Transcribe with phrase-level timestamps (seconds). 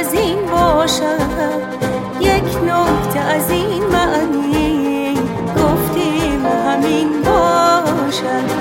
[0.00, 1.62] از این باشد.
[2.20, 5.14] یک نکته از این معنی
[5.56, 8.60] گفتیم همین باشد.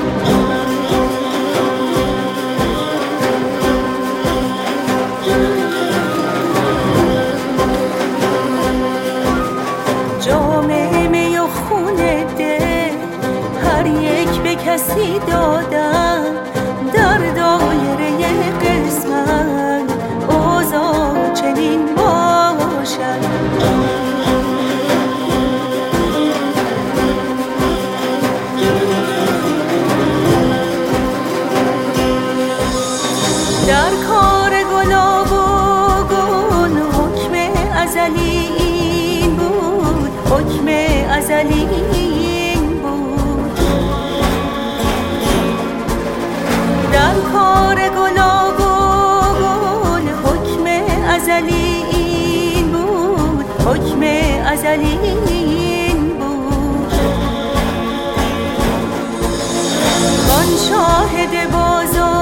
[14.65, 16.48] کسی دادن.
[38.59, 40.67] این بود حکم
[41.11, 43.59] ازلی این بود.
[46.93, 48.63] در کار گلاب و
[49.41, 50.65] گل حکم
[51.09, 54.01] ازلی این بود حکم
[54.51, 56.93] ازلی این بود.
[60.37, 62.18] آن شاهد بازاری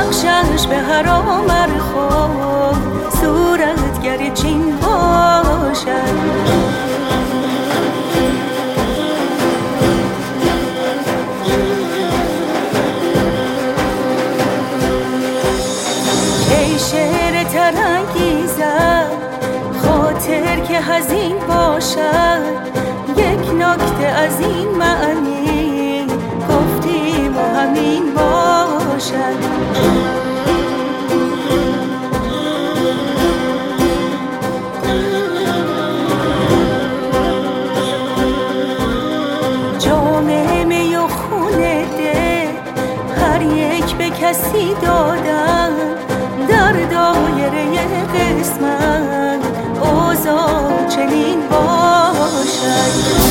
[0.00, 5.90] نقشش به حرام خود صورتگر چین باشد.
[16.50, 19.06] ای شعر ترانگیزم
[19.82, 22.60] خاطر که هزین باشد.
[23.16, 24.69] یک نکته از این
[44.30, 45.70] کسی دادن
[46.48, 47.80] در دایره
[48.14, 49.40] قسمت.
[49.82, 50.46] اوزا
[50.88, 53.29] چنین باشد.